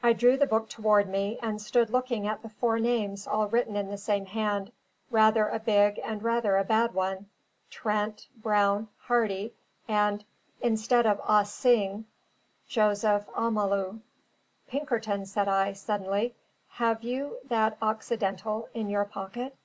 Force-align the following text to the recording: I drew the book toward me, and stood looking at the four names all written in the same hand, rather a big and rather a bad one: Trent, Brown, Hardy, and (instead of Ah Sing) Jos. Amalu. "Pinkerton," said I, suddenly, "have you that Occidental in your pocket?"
I 0.00 0.12
drew 0.12 0.36
the 0.36 0.46
book 0.46 0.68
toward 0.68 1.08
me, 1.08 1.40
and 1.42 1.60
stood 1.60 1.90
looking 1.90 2.24
at 2.28 2.42
the 2.42 2.48
four 2.48 2.78
names 2.78 3.26
all 3.26 3.48
written 3.48 3.74
in 3.74 3.88
the 3.90 3.98
same 3.98 4.24
hand, 4.26 4.70
rather 5.10 5.48
a 5.48 5.58
big 5.58 5.98
and 6.04 6.22
rather 6.22 6.56
a 6.56 6.62
bad 6.62 6.94
one: 6.94 7.26
Trent, 7.68 8.28
Brown, 8.36 8.86
Hardy, 8.96 9.54
and 9.88 10.24
(instead 10.60 11.04
of 11.04 11.20
Ah 11.24 11.42
Sing) 11.42 12.04
Jos. 12.68 13.02
Amalu. 13.02 13.98
"Pinkerton," 14.68 15.26
said 15.26 15.48
I, 15.48 15.72
suddenly, 15.72 16.36
"have 16.68 17.02
you 17.02 17.38
that 17.48 17.76
Occidental 17.82 18.68
in 18.72 18.88
your 18.88 19.04
pocket?" 19.04 19.56